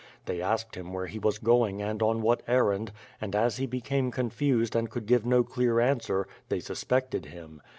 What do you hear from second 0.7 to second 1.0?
him